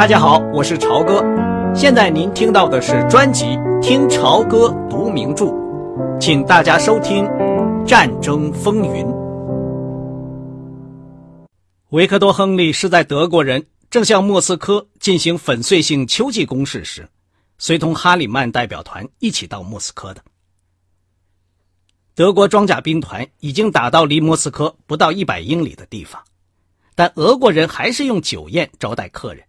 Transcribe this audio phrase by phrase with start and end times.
[0.00, 1.22] 大家好，我是朝哥。
[1.74, 3.44] 现在您听到的是专辑
[3.82, 5.44] 《听朝歌读名著》，
[6.18, 7.22] 请大家收听
[7.84, 9.04] 《战争风云》。
[11.90, 17.06] 维克多·亨利是在德国人正向莫斯科进行粉碎性秋季攻势时，
[17.58, 20.22] 随同哈里曼代表团一起到莫斯科的。
[22.14, 26.22] 德国装甲兵团已经打到离莫斯科不到一百英里的地方，
[26.94, 29.44] 但俄国人还是用酒宴招待客人。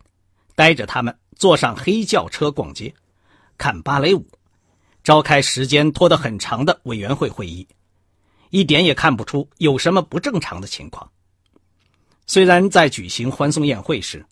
[0.56, 2.94] 带着他们坐上黑轿车逛街，
[3.58, 4.28] 看芭蕾舞，
[5.04, 7.68] 召开时间拖得很长的委员会会议，
[8.50, 11.12] 一点也看不出有什么不正常的情况。
[12.28, 14.26] 虽然在举行欢送宴会时，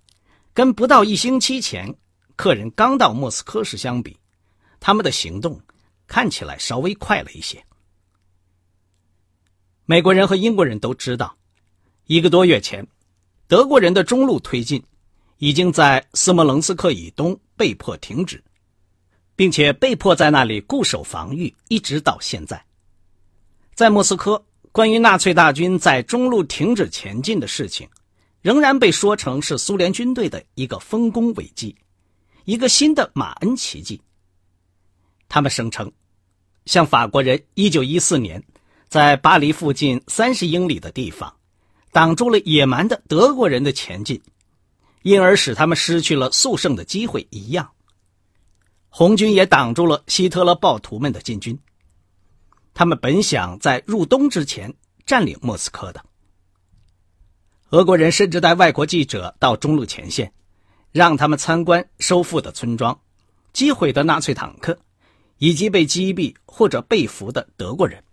[0.53, 1.95] 跟不到一星期前
[2.35, 4.17] 客人刚到莫斯科时相比，
[4.79, 5.59] 他们的行动
[6.07, 7.63] 看起来稍微快了一些。
[9.85, 11.35] 美国人和英国人都知道，
[12.05, 12.87] 一个多月前，
[13.47, 14.83] 德国人的中路推进。
[15.39, 18.43] 已经在斯摩棱斯克以东被迫停止，
[19.35, 22.63] 并且被迫在那里固守防御，一直到现在。
[23.73, 27.87] 在莫斯科，关于纳粹大军在中路停止前进的事情，
[28.41, 31.75] 仍然被说成是苏联军队的一个丰功伟绩，
[32.43, 34.01] 一个新的马恩奇迹。
[35.29, 35.89] 他们声称，
[36.65, 38.43] 像法国人1914年
[38.89, 41.33] 在巴黎附近30英里的地方，
[41.93, 44.21] 挡住了野蛮的德国人的前进。
[45.01, 47.71] 因而使他们失去了速胜的机会一样，
[48.89, 51.59] 红军也挡住了希特勒暴徒们的进军。
[52.73, 54.73] 他们本想在入冬之前
[55.05, 56.03] 占领莫斯科的。
[57.69, 60.33] 俄国人甚至带外国记者到中路前线，
[60.91, 62.99] 让他们参观收复的村庄、
[63.53, 64.79] 击毁的纳粹坦克，
[65.37, 68.03] 以及被击毙或者被俘的德国人。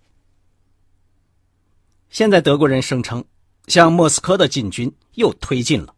[2.10, 3.24] 现在德国人声称，
[3.66, 5.95] 向莫斯科的进军又推进了。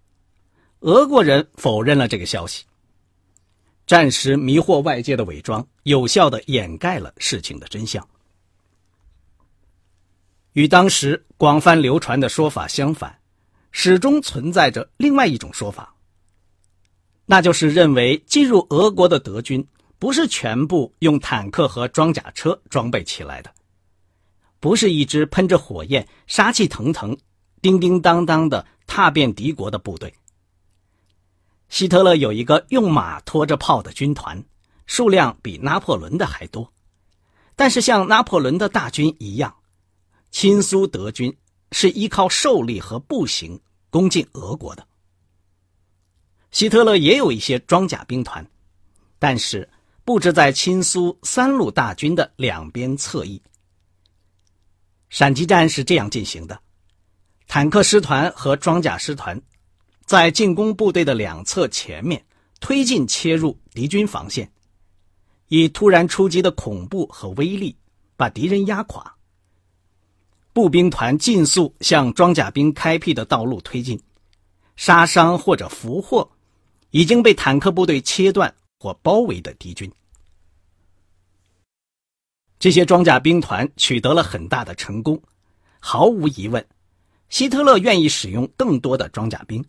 [0.81, 2.65] 俄国人否认了这个消息，
[3.85, 8.07] 暂时迷惑外界的伪装，有效的掩盖了事情的真相。
[10.53, 13.19] 与当时广泛流传的说法相反，
[13.73, 15.93] 始终存在着另外一种说法，
[17.27, 19.67] 那就是认为进入俄国的德军
[19.99, 23.53] 不是全部用坦克和装甲车装备起来的，
[24.61, 27.17] 不是一支喷着火焰、杀气腾腾、
[27.61, 30.13] 叮叮当当的踏遍敌国的部队。
[31.69, 34.43] 希特勒有一个用马拖着炮的军团，
[34.87, 36.73] 数量比拿破仑的还多，
[37.55, 39.55] 但是像拿破仑的大军一样，
[40.31, 41.37] 亲苏德军
[41.73, 44.87] 是依靠兽力和步行攻进俄国的。
[46.51, 48.47] 希特勒也有一些装甲兵团，
[49.19, 49.69] 但是
[50.05, 53.43] 布置在亲苏三路大军的两边侧翼。
[55.11, 56.59] 闪击战是这样进行的：
[57.47, 59.39] 坦克师团和装甲师团。
[60.09, 62.25] 在进攻部队的两侧前面
[62.61, 64.51] 推进切入敌军防线，
[65.49, 67.77] 以突然出击的恐怖和威力
[68.17, 69.15] 把敌人压垮。
[70.55, 74.01] 步兵团尽速向装甲兵开辟的道路推进，
[74.77, 76.27] 杀伤或者俘获
[76.89, 79.93] 已经被坦克部队切断或包围的敌军。
[82.59, 85.21] 这些装甲兵团取得了很大的成功，
[85.81, 86.67] 毫无疑问，
[87.29, 89.63] 希特勒愿意使用更多的装甲兵。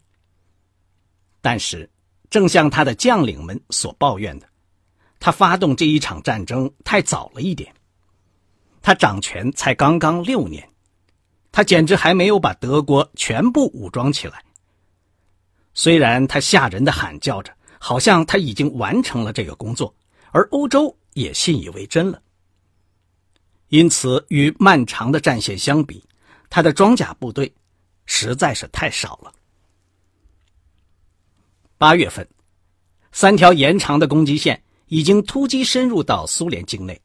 [1.41, 1.89] 但是，
[2.29, 4.47] 正像他的将领们所抱怨的，
[5.19, 7.73] 他发动这一场战争太早了一点。
[8.81, 10.67] 他掌权才刚刚六年，
[11.51, 14.43] 他简直还没有把德国全部武装起来。
[15.73, 19.93] 虽然他吓人的喊叫着，好像他已经完成了这个工作，
[20.31, 22.21] 而欧洲也信以为真了。
[23.69, 26.03] 因此，与漫长的战线相比，
[26.49, 27.53] 他的装甲部队
[28.05, 29.31] 实在是太少了。
[31.79, 32.27] 八月份，
[33.13, 36.99] 三条延长的攻击线已经突击深入到苏联境内。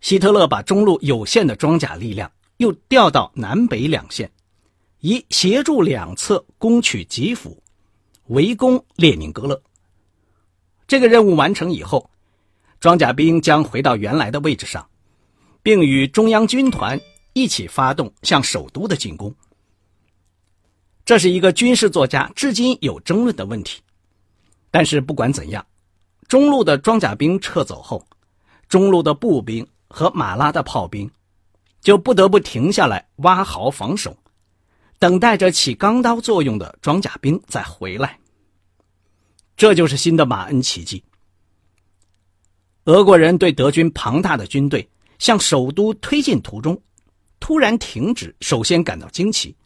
[0.00, 4.32] 希特勒把中路有限的装甲力量又调到南北两线，
[5.00, 7.62] 以协助两侧攻取基辅、
[8.28, 9.62] 围攻列宁格勒。
[10.88, 12.10] 这个任务完成以后，
[12.80, 14.88] 装甲兵将回到原来的位置上，
[15.62, 16.98] 并与中央军团
[17.34, 19.34] 一起发动向首都的进攻。
[21.10, 23.82] 这是一个军事作家至今有争论的问题，
[24.70, 25.66] 但是不管怎样，
[26.28, 28.06] 中路的装甲兵撤走后，
[28.68, 31.10] 中路的步兵和马拉的炮兵
[31.80, 34.16] 就不得不停下来挖壕防守，
[35.00, 38.16] 等待着起钢刀作用的装甲兵再回来。
[39.56, 41.02] 这就是新的马恩奇迹。
[42.84, 46.80] 俄国人对德军庞大的军队向首都推进途中
[47.40, 49.56] 突然停止，首先感到惊奇，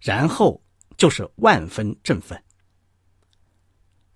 [0.00, 0.60] 然后。
[0.96, 2.40] 就是万分振奋。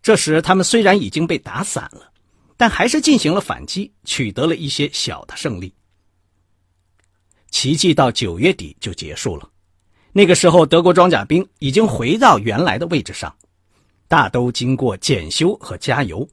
[0.02, 2.12] 这时他们虽然已经被打散了，
[2.56, 5.74] 但还是进行了反击，取得了一些小的胜利。
[7.50, 9.50] 奇迹到九月底就结束了。
[10.12, 13.34] 那个时候，德国装甲兵已经回到原来的位置上，
[14.06, 16.26] 大都经过检修和加油，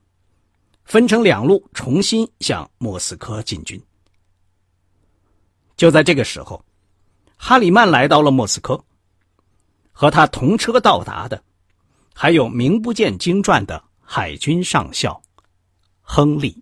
[0.86, 3.82] 分成两路重新向莫斯科进军。
[5.76, 6.64] 就在这个时候，
[7.36, 8.82] 哈里曼来到了莫斯科，
[9.96, 11.42] 和他同车到达的，
[12.14, 15.20] 还有名不见经传的海军上校
[16.02, 16.62] 亨利。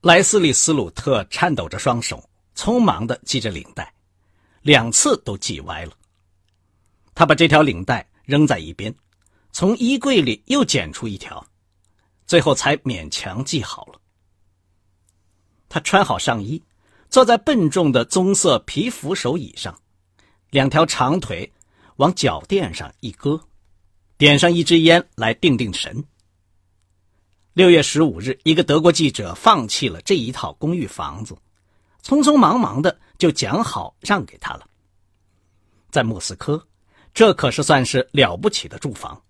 [0.00, 2.24] 莱斯利·斯鲁特颤抖着双手。
[2.54, 3.94] 匆忙的系着领带，
[4.62, 5.92] 两次都系歪了。
[7.14, 8.92] 他把这条领带扔在一边，
[9.52, 11.46] 从衣柜里又捡出一条，
[12.26, 14.00] 最后才勉强系好了。
[15.68, 16.60] 他穿好上衣，
[17.10, 19.76] 坐在笨重的棕色皮扶手椅上，
[20.50, 21.50] 两条长腿
[21.96, 23.40] 往脚垫上一搁，
[24.16, 26.04] 点上一支烟来定定神。
[27.54, 31.36] 六月十五日，一个德国记者放弃了这一套公寓房子。
[32.04, 34.66] 匆匆忙忙的就讲好让给他了。
[35.90, 36.64] 在莫斯科，
[37.12, 39.20] 这可是算是了不起的住房，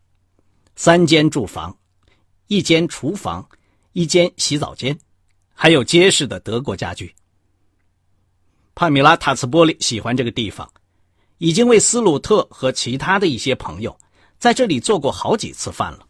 [0.77, 1.77] 三间住房，
[2.49, 3.49] 一间厨房，
[3.93, 4.97] 一间洗澡间，
[5.55, 7.15] 还有结实的德国家具。
[8.79, 10.71] 帕米拉·塔茨波利喜欢这个地方，
[11.39, 13.99] 已经为斯鲁特和其他的一些朋友
[14.39, 16.07] 在这里做过好几次饭了。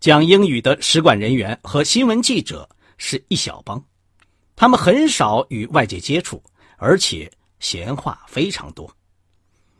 [0.00, 2.68] 讲英语的使馆人员和新闻记者。
[3.02, 3.82] 是一小帮，
[4.56, 6.42] 他们很少与外界接触，
[6.76, 8.94] 而且闲话非常多。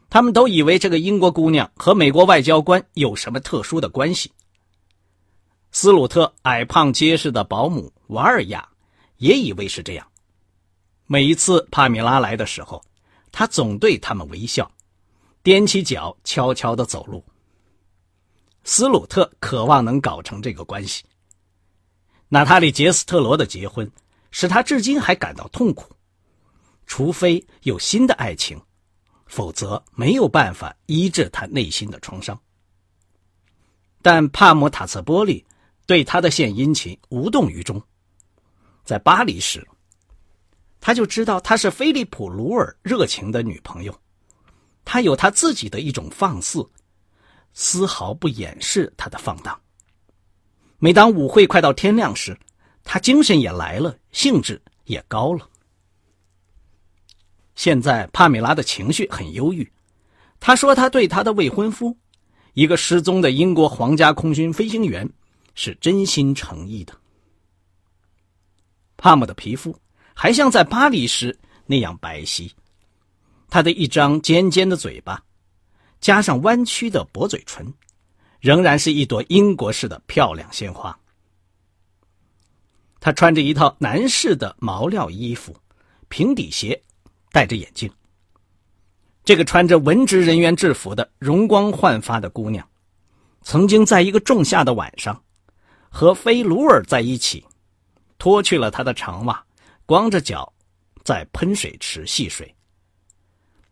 [0.08, 4.32] 他们都以为这个英国姑娘和美国外交官有什么特殊的关系。
[5.70, 8.69] 斯鲁特矮胖结实的保姆瓦尔亚
[9.20, 10.06] 也以为是这样。
[11.06, 12.82] 每一次帕米拉来的时候，
[13.30, 14.70] 他总对他们微笑，
[15.44, 17.24] 踮起脚悄悄地走路。
[18.64, 21.04] 斯鲁特渴望能搞成这个关系。
[22.28, 23.90] 娜塔莉·杰斯特罗的结婚
[24.30, 25.92] 使他至今还感到痛苦，
[26.86, 28.60] 除非有新的爱情，
[29.26, 32.40] 否则没有办法医治他内心的创伤。
[34.00, 35.44] 但帕姆塔茨波利
[35.86, 37.82] 对他的献殷勤无动于衷。
[38.90, 39.64] 在巴黎时，
[40.80, 43.96] 他就知道她是菲利普·鲁尔热情的女朋友，
[44.84, 46.68] 他有他自己的一种放肆，
[47.52, 49.56] 丝毫不掩饰他的放荡。
[50.80, 52.36] 每当舞会快到天亮时，
[52.82, 55.48] 他精神也来了，兴致也高了。
[57.54, 59.70] 现在帕米拉的情绪很忧郁，
[60.40, 61.96] 她说她对她的未婚夫，
[62.54, 65.08] 一个失踪的英国皇家空军飞行员，
[65.54, 66.99] 是真心诚意的。
[69.00, 69.74] 帕姆的皮肤
[70.14, 72.50] 还像在巴黎时那样白皙，
[73.48, 75.24] 他的一张尖尖的嘴巴，
[76.00, 77.72] 加上弯曲的薄嘴唇。
[78.40, 80.98] 仍然是一朵英国式的漂亮鲜花。
[82.98, 85.54] 他穿着一套男士的毛料衣服，
[86.08, 86.82] 平底鞋，
[87.32, 87.90] 戴着眼镜。
[89.24, 92.66] 这个穿着文职人员制服的容光焕发的姑娘，
[93.42, 95.22] 曾经在一个仲夏的晚上，
[95.90, 97.44] 和菲鲁尔在一起，
[98.20, 99.42] 脱去了他的长袜，
[99.86, 100.52] 光着脚，
[101.02, 102.54] 在喷水池戏水。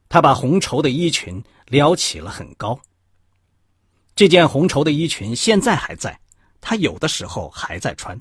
[0.08, 2.80] 他把红绸的衣裙撩起了很高。
[4.16, 6.18] 这件红绸的衣裙现在还在，
[6.62, 8.18] 他有的时候还在穿。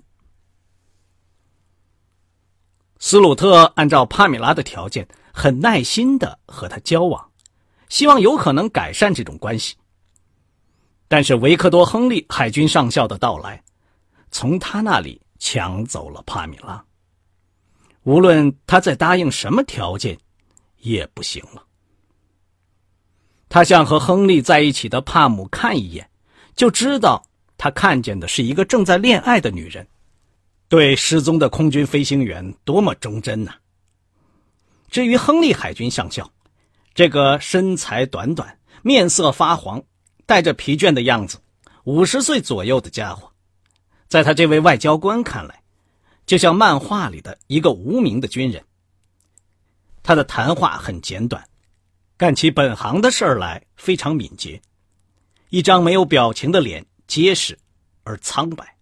[2.99, 7.31] 斯鲁特按照帕米拉的条件，很耐心的和他交往，
[7.87, 9.77] 希望有可能改善这种关系。
[11.07, 13.63] 但是维克多·亨利海军上校的到来，
[14.29, 16.83] 从他那里抢走了帕米拉。
[18.03, 20.17] 无论他再答应什么条件，
[20.79, 21.63] 也不行了。
[23.49, 26.09] 他向和亨利在一起的帕姆看一眼，
[26.55, 27.25] 就知道
[27.57, 29.87] 他看见的是一个正在恋爱的女人，
[30.69, 33.53] 对失踪的空军飞行员多么忠贞呐！
[34.89, 36.29] 至于亨利海军上校，
[36.93, 39.83] 这个身材短短、面色发黄、
[40.25, 41.39] 带着疲倦的样子、
[41.83, 43.31] 五十岁左右的家伙，
[44.07, 45.61] 在他这位外交官看来，
[46.25, 48.63] 就像漫画里的一个无名的军人。
[50.01, 51.43] 他的谈话很简短。
[52.15, 54.59] 干起本行的事儿来非常敏捷，
[55.49, 57.55] 一张没有表情的脸结实
[58.03, 58.75] 而苍白，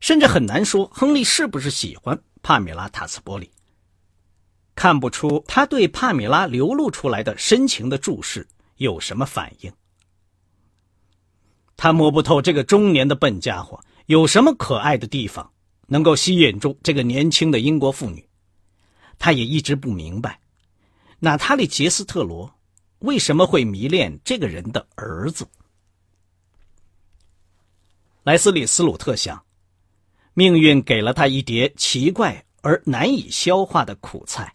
[0.00, 3.50] 甚至很难说亨利是不是喜欢帕米拉·塔斯波利。
[4.74, 9.70] 看不出他对帕米拉流露出来的深情的注视有什么反应。
[11.76, 15.52] 他摸不透这个中年的笨家伙有什么可爱的地方
[15.86, 18.26] 能够吸引住这个年轻的英国妇女，
[19.18, 20.40] 他也一直不明白。
[21.18, 22.50] 娜塔莉·杰斯特罗
[23.00, 25.46] 为什么会迷恋这个人的儿子。
[28.22, 29.44] 莱斯利·斯鲁特想，
[30.32, 34.54] 命运给了他一碟奇怪而难以消化的苦菜，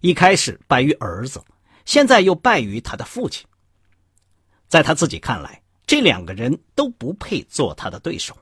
[0.00, 1.42] 一开始败于儿子，
[1.86, 3.44] 现在又败于他的父亲。
[4.68, 8.38] 在他自己看来，这两个人都不配做他的对手。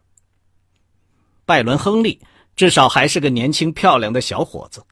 [1.48, 2.20] 拜伦·亨利
[2.56, 4.84] 至少还是个年轻漂亮的小伙子，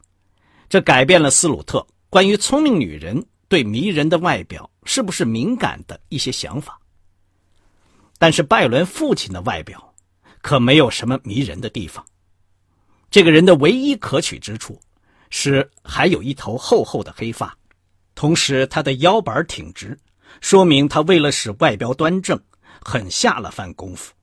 [0.70, 6.80] 这改变了斯鲁特关于聪明女人对迷人的外表是不是敏感的一些想法。
[8.16, 9.94] 但是拜伦父亲的外表，
[10.40, 12.02] 可没有什么迷人的地方。
[13.10, 14.80] 这个人的唯一可取之处，
[15.28, 17.54] 是还有一头厚厚的黑发，
[18.14, 19.94] 同时他的腰板挺直，
[20.40, 22.42] 说明他为了使外表端正，
[22.80, 24.14] 很下了番功夫。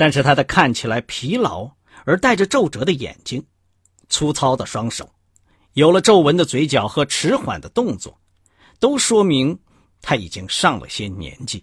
[0.00, 1.70] 但是他的看起来疲劳
[2.06, 3.44] 而带着皱褶的眼睛，
[4.08, 5.12] 粗糙的双手，
[5.74, 8.18] 有了皱纹的嘴角和迟缓的动作，
[8.78, 9.58] 都说明
[10.00, 11.62] 他已经上了些年纪。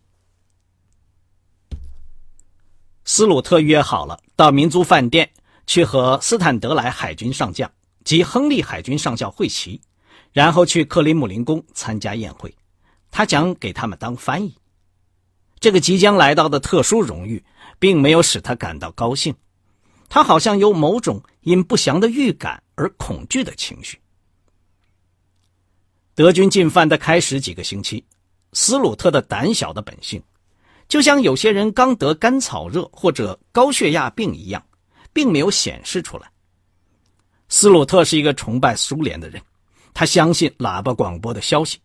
[3.05, 5.27] 斯鲁特约好了到民族饭店
[5.65, 7.67] 去和斯坦德莱海军上将
[8.03, 9.81] 及亨利海军上校会齐，
[10.31, 12.55] 然后去克里姆林宫参加宴会。
[13.09, 14.53] 他将给他们当翻译。
[15.59, 17.43] 这个即将来到的特殊荣誉，
[17.79, 19.33] 并没有使他感到高兴。
[20.09, 23.99] 他好像有某种因不祥的预感而恐惧的情绪。
[26.15, 28.03] 德军进犯的开始几个星期，
[28.53, 30.21] 斯鲁特的胆小的本性。
[30.87, 34.65] 就像有些人刚得甘草热或者高血压病一样，
[35.11, 36.31] 并没有显示出来。
[37.49, 39.41] 斯鲁特是一个崇拜苏联的人，
[39.93, 41.77] 他相信喇叭广播的消息，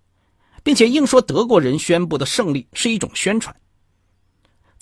[0.63, 3.55] 并且硬说德国人宣布的胜利是一种宣传。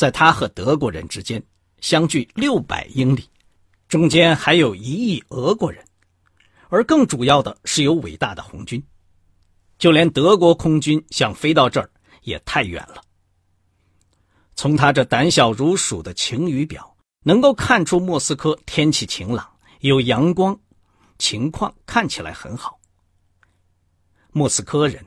[0.01, 1.43] 在他和德国人之间
[1.83, 3.29] 相距六百英里，
[3.87, 5.85] 中间还有一亿俄国人，
[6.71, 8.83] 而更主要的是有伟大的红军，
[9.79, 11.91] 就连德国空军想飞到这儿
[12.23, 13.03] 也太远了。
[14.55, 19.47] 从他这胆小如鼠的晴雨表，能够看出莫斯科天气晴朗，
[19.81, 20.59] 有阳光，
[21.19, 22.81] 情况看起来很好。
[24.33, 25.05] 莫斯科人，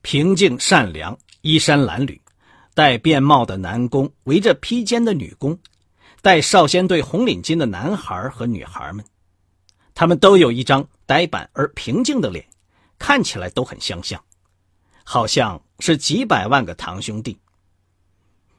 [0.00, 2.18] 平静善良，衣衫褴褛，
[2.76, 5.58] 戴便帽的男工围着披肩的女工，
[6.20, 9.02] 戴少先队红领巾的男孩和女孩们，
[9.94, 12.46] 他们都有一张呆板而平静的脸，
[12.98, 14.22] 看起来都很相像，
[15.04, 17.38] 好像是几百万个堂兄弟。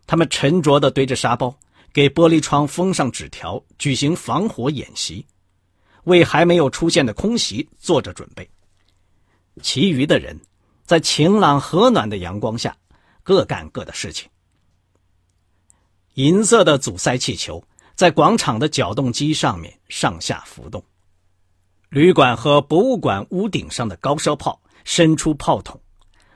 [0.07, 1.55] 他们沉着地堆着沙包，
[1.93, 5.23] 给玻璃窗封上纸条，举行防火演习，
[6.05, 8.49] 为还没有出现的空袭做着准备。
[9.61, 10.41] 其余的人，
[10.87, 12.75] 在晴朗和暖的阳光下，
[13.27, 14.29] 各干各的事情。
[16.13, 17.61] 银色的阻塞气球
[17.93, 20.81] 在广场的搅动机上面上下浮动，
[21.89, 25.77] 旅馆和博物馆屋顶上的高射炮伸出炮筒，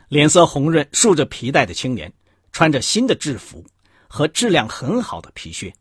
[0.10, 2.14] 脸色红润、竖着皮带的青年。
[2.52, 3.66] 穿着新的制服
[4.10, 5.74] 和质量很好的皮靴，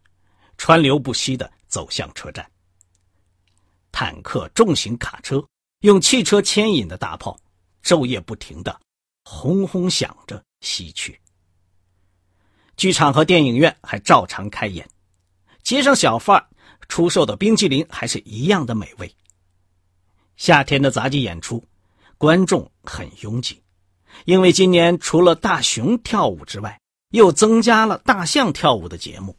[0.57, 2.49] 川流不息地走向车站。
[3.91, 5.45] 坦克、重型卡车
[5.81, 7.37] 用汽车牵引的大炮，
[7.83, 8.81] 昼夜不停地
[9.33, 11.19] 轰轰响着西去。
[12.77, 14.87] 剧场和电影院还照常开演，
[15.63, 16.45] 街上小贩
[16.89, 19.15] 出售的冰淇淋还是一样的美味。
[20.37, 21.65] 夏天的杂技演出，
[22.19, 23.63] 观众很拥挤。
[24.25, 29.37] 因为今年除了大熊跳舞之外，又增加了大象跳舞的节目。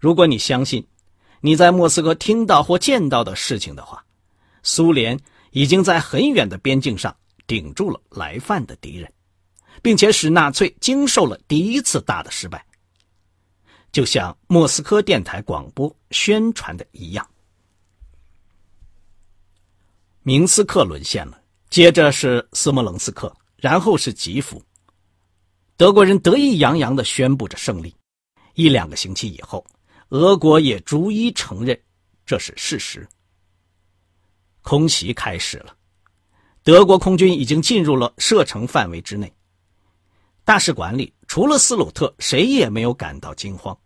[0.00, 0.84] 如果你相信
[1.40, 4.04] 你在莫斯科听到或见到的事情的话，
[4.64, 5.18] 苏联
[5.52, 7.16] 已经在很远的边境上
[7.52, 9.12] 顶住了来犯的敌人，
[9.82, 12.64] 并且使纳粹经受了第一次大的失败，
[13.92, 17.28] 就像莫斯科电台广播宣传的一样。
[20.22, 23.30] 明斯克沦陷了，接着是斯摩棱斯克。
[23.58, 24.60] 然后是吉夫，
[25.76, 27.94] 德国人得意洋洋地宣布着胜利。
[28.54, 29.64] 一两个星期以后，
[30.08, 31.78] 俄国也逐一承认
[32.24, 33.06] 这是事实。
[34.62, 35.76] 空袭开始了，
[36.64, 39.32] 德国空军已经进入了射程范围之内。
[40.44, 43.76] 大使馆里除了斯鲁特，谁也没有感到惊慌，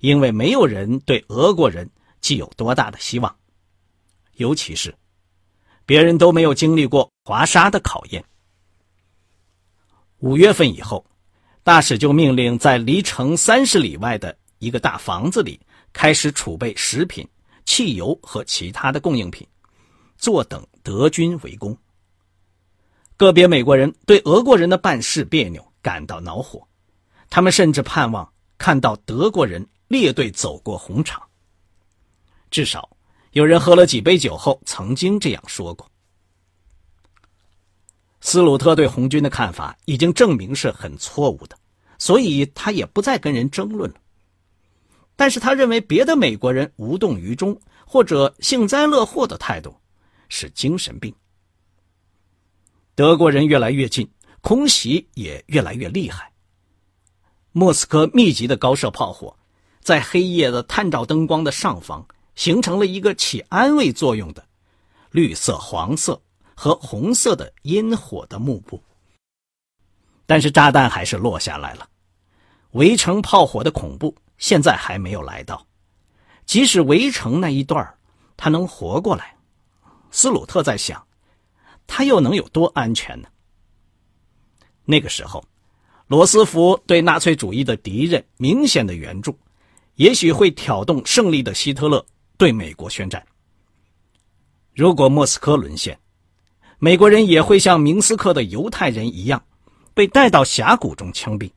[0.00, 1.88] 因为没有人对俄国人
[2.20, 3.34] 寄有多大的希望，
[4.34, 4.94] 尤其是
[5.86, 8.22] 别人都没有经历过华沙的考验。
[10.18, 11.04] 五月份以后，
[11.62, 15.58] 大使就命令在离城三十里外的一个大房子里
[15.92, 17.26] 开始储备食品、
[17.64, 19.46] 汽油和其他的供应品，
[20.16, 21.76] 坐等德军围攻。
[23.16, 26.66] 个别美国人对俄国人的办事别扭感到恼火，
[27.30, 31.22] 他们甚至盼望看到德国人列队走过红场。
[32.50, 32.88] 至少
[33.32, 35.88] 有人喝了几杯酒后曾经这样说过。
[38.20, 41.56] 斯鲁特对红军的看法已经证明是很错误的，
[41.98, 43.96] 所以他也不再跟人争论了。
[45.16, 49.74] 但是他认为别的美国人无动于衷或者幸灾乐祸的态度
[50.28, 51.14] 是精神病。
[52.94, 56.32] 德国人越来越近，空袭也越来越厉害。
[57.52, 59.36] 莫斯科密集的高射炮火，
[59.80, 64.44] 在黑夜的探照灯光的上方，形成了一个起安慰作用的
[65.10, 66.20] 绿色、黄色。
[66.54, 68.80] 和红色的烟火的幕布，
[70.26, 71.88] 但是炸弹还是落下来了。
[72.72, 75.66] 围城炮火的恐怖现在还没有来到。
[76.44, 77.94] 即使围城那一段
[78.36, 79.34] 他能活过来，
[80.12, 81.04] 斯鲁特在想，
[81.86, 83.28] 他又能有多安全呢？
[84.84, 85.44] 那个时候，
[86.06, 89.38] 罗斯福对纳粹主义的敌人明显的援助，
[89.94, 92.04] 也许会挑动胜利的希特勒
[92.36, 93.24] 对美国宣战。
[94.74, 95.98] 如果莫斯科沦陷，
[96.78, 99.44] 美国人也会像明斯克的犹太人一样，
[99.94, 101.50] 被带到峡谷中枪毙。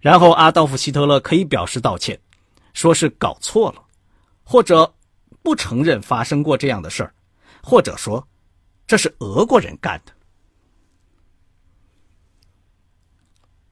[0.00, 2.18] 然后阿道夫·希特勒可以表示道歉，
[2.74, 3.82] 说是搞错了，
[4.42, 4.92] 或者
[5.42, 7.14] 不承认发生过这样的事儿，
[7.62, 8.26] 或者说
[8.86, 10.12] 这是俄国人干的。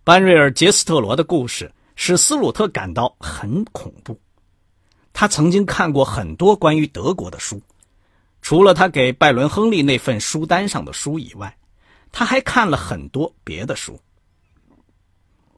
[0.03, 4.21] 班瑞尔·杰斯特罗的故事使斯鲁特感到很恐怖。
[5.13, 7.61] 他曾经看过很多关于德国的书。
[8.43, 11.57] 除了他给拜伦·亨利那份书单上的书以外，
[12.13, 13.99] 他还看了很多别的书。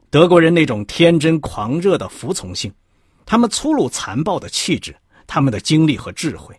[0.08, 2.72] 德国人那种天真狂热的服从性，
[3.24, 4.94] 他们粗鲁残暴的气质，
[5.26, 6.56] 他们的精力和智慧，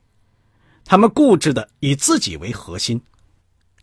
[0.90, 3.02] 他们固执的以自己为核心，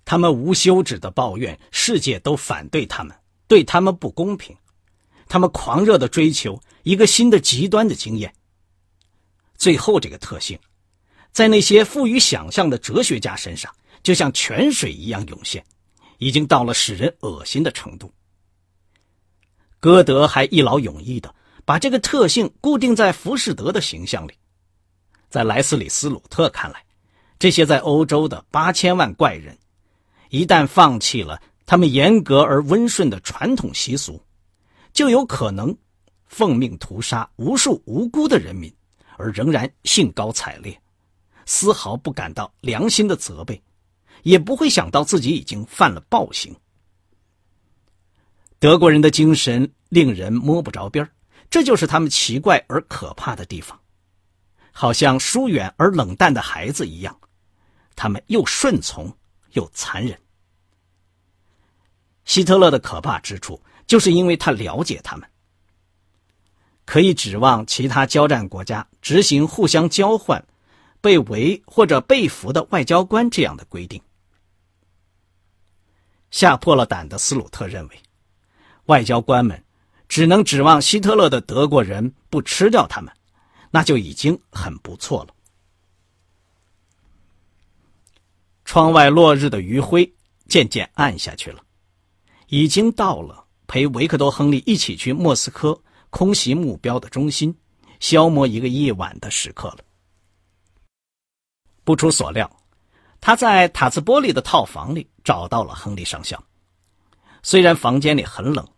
[0.07, 3.15] 他们无休止的抱怨世界都反对他们，
[3.47, 4.57] 对他们不公平，
[5.29, 8.35] 他们狂热的追求一个新的极端的经验。
[9.55, 10.59] 最后这个特性。
[11.31, 15.63] 在那些富于想象的哲学家身上，就像泉水一样涌现，
[16.19, 18.11] 已经到了使人恶心的程度。
[19.79, 21.35] 歌德还一劳永逸的
[21.67, 24.33] 把这个特性固定在浮士德的形象里。
[25.29, 26.84] 在莱斯里斯鲁特看来，
[27.45, 29.59] 这些在欧洲的八千万怪人，
[30.31, 34.19] 一旦放弃了他们严格而温顺的传统习俗，
[34.95, 35.77] 就有可能
[36.25, 38.75] 奉命屠杀无数无辜的人民，
[39.19, 40.75] 而仍然兴高采烈。
[41.45, 43.63] 丝毫不感到良心的责备，
[44.23, 46.57] 也不会想到自己已经犯了暴行。
[48.59, 51.07] 德国人的精神令人摸不着边
[51.51, 53.79] 这就是他们奇怪而可怕的地方，
[54.73, 57.15] 好像疏远而冷淡的孩子一样，
[57.95, 59.15] 他们又顺从
[59.53, 60.19] 又残忍。
[62.25, 65.29] 希特勒的可怕之处，就是因为他了解他们，
[66.85, 70.45] 可以指望其他交战国家执行互相交换。
[71.01, 74.01] 被围或者被俘的外交官这样的规定，
[76.31, 78.03] 吓破了胆的斯鲁特认为，
[78.87, 79.63] 外交官们
[80.09, 83.13] 只能指望希特勒的德国人不吃掉他们，
[83.71, 85.34] 那就已经很不错了。
[88.75, 90.13] 窗外落日的余晖
[90.49, 91.63] 渐渐暗下去了，
[92.49, 97.57] 已经到了陪维克多·亨利一起去莫斯科空袭目标的中心，
[98.01, 99.79] 消磨一个夜晚的时刻了。
[101.85, 102.51] 不出所料，
[103.21, 106.43] 他在塔兹波利的套房里找到了亨利上校。
[107.45, 108.69] 虽然房间里很冷，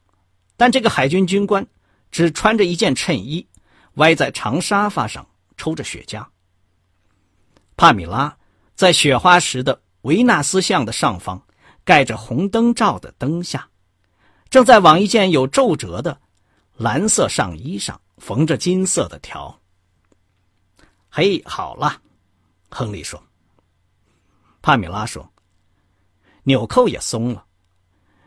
[0.58, 1.66] 但这个海军军官
[2.10, 3.46] 只穿着一件衬衣，
[3.94, 6.22] 歪在长沙发上抽着雪茄。
[7.78, 8.36] 帕米拉
[8.74, 11.44] 在雪花石的维纳斯像的上方
[11.84, 13.68] 盖着红灯罩的灯下，
[14.48, 16.20] 正在往一件有皱褶的
[16.76, 19.60] 蓝色上衣上缝着金色的条。
[21.10, 22.00] 嘿，好了。
[22.70, 23.20] 亨利说
[24.62, 25.28] ：“帕米拉说，
[26.44, 27.44] 纽扣也松了，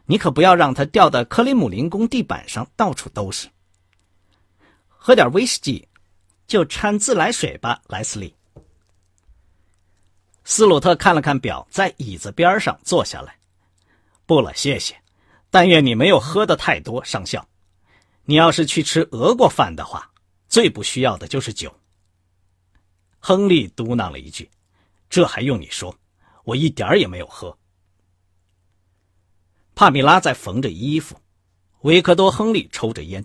[0.05, 3.47] 你可不要让它掉在克里姆林宫地板上，到处都是。
[4.87, 5.87] 喝点威士忌，
[6.45, 8.35] 就掺自来水吧，莱斯利。”
[10.51, 13.38] 斯鲁特看了看表，在椅子边上坐下来。
[14.25, 14.99] “不了，谢谢。
[15.51, 17.47] 但愿你没有喝的太多，上校。
[18.23, 20.09] 你要是去吃俄国饭的话，
[20.47, 21.71] 最不需要的就是酒。”
[23.21, 24.49] 亨利嘟囔了一句
[25.07, 25.95] ：“这还用你说？
[26.43, 27.55] 我一点也没有喝。”
[29.75, 31.15] 帕米拉在缝着衣服，
[31.81, 33.23] 维克多·亨利抽着烟。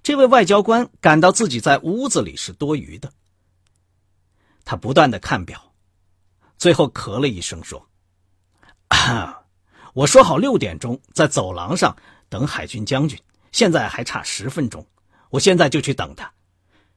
[0.00, 3.12] 这位外交官感到自己在屋子里是多余的。
[4.64, 5.73] 他不断的看表，
[6.58, 7.88] 最后咳了一声说
[9.92, 11.96] ：“我说好六点钟在走廊上
[12.28, 13.20] 等海军将军，
[13.52, 14.86] 现在还差十分钟，
[15.30, 16.32] 我现在就去等他。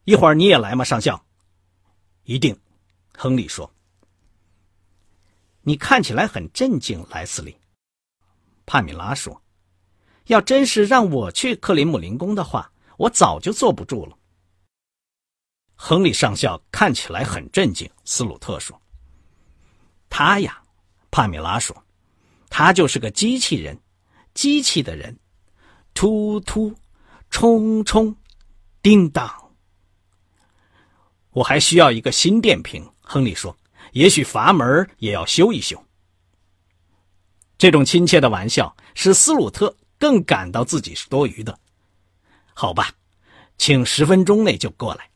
[0.06, 1.24] 一会儿你也来吗，上校？”
[2.24, 2.58] 一定，
[3.18, 3.72] 亨利说
[5.62, 7.58] ：“你看起来很镇静，莱斯利。”
[8.66, 9.42] 帕米拉说
[10.28, 14.18] ：“要真是让我去克林姆林宫的话，我早就坐不住了。”
[15.76, 18.82] 亨利上校看起来很镇静，斯鲁特说
[20.10, 20.62] ：“他呀。”
[21.10, 21.76] 帕米拉说
[22.50, 23.80] ：“他就是个机器人，
[24.34, 25.18] 机器的人，
[25.94, 26.76] 突突，
[27.30, 28.16] 冲冲，
[28.82, 29.32] 叮当。”
[31.32, 33.56] 我还需要一个新电瓶，亨利说
[33.94, 35.82] ：“也许阀门也要修一修。”
[37.58, 41.58] 这种亲切的玩笑使斯鲁特更感到自己是多余的。
[42.54, 42.92] 好吧，
[43.58, 45.10] 请十分钟内就过来，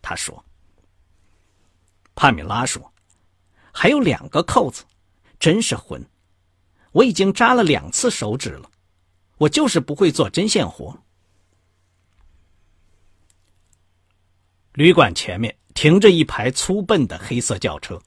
[0.00, 0.42] 他说。
[2.14, 2.92] 帕米拉说
[3.78, 4.84] ：“还有两个扣子，
[5.38, 6.02] 真是混！
[6.92, 8.70] 我已经扎了两次手指了，
[9.36, 10.98] 我就是不会做针线活。”
[14.72, 18.00] 旅馆前面停着一排粗笨的黑色轿车，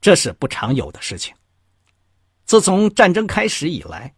[0.00, 1.32] 这是不常有的事情。
[2.44, 4.12] 自从战争开始以来，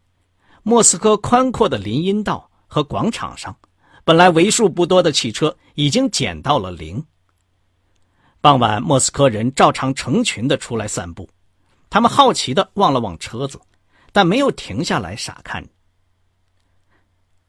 [0.62, 3.54] 莫斯科宽阔的林荫道和广场上，
[4.04, 7.04] 本来为数不多的汽车已经减到了零。
[8.44, 11.26] 傍晚，莫斯科人照常成群的出来散步，
[11.88, 13.58] 他们好奇的望了望车子，
[14.12, 15.66] 但没有停下来傻看。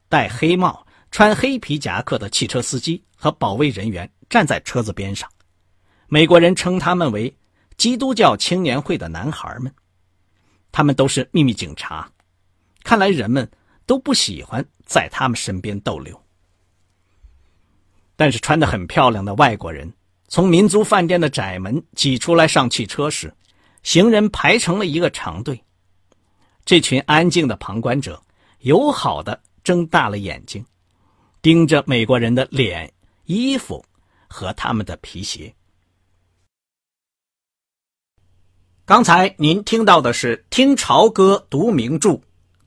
[0.08, 4.10] 戴黑帽、穿黑皮夹克的汽车司机和保卫人员。
[4.30, 5.30] 站在车子边上，
[6.08, 7.36] 美国人称他们为
[7.76, 9.70] “基督教青年会的男孩们”，
[10.72, 12.10] 他们都是秘密警察。
[12.84, 13.46] 看来人们
[13.84, 16.18] 都不喜欢在他们身边逗留。
[18.16, 19.92] 但是穿得很漂亮的外国人
[20.28, 23.34] 从民族饭店的窄门挤出来上汽车时，
[23.82, 25.62] 行人排成了一个长队。
[26.64, 28.22] 这群安静的旁观者
[28.60, 30.64] 友好的睁大了眼睛，
[31.42, 32.92] 盯着美国人的脸、
[33.24, 33.84] 衣服。
[34.28, 35.54] 和他们的皮鞋。
[38.84, 42.20] 刚才您听到的是《听潮歌读名著：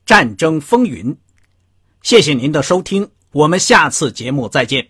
[0.06, 1.14] 战争风云》，
[2.02, 4.90] 谢谢您的收听，我们下次节目再见。